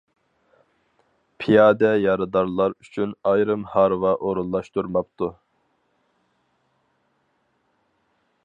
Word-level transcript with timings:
پىيادە 1.41 1.91
يارىدارلار 2.03 2.73
ئۈچۈن 2.85 3.13
ئايرىم 3.33 3.67
ھارۋا 3.75 4.15
ئورۇنلاشتۇرماپتۇ. 4.23 5.33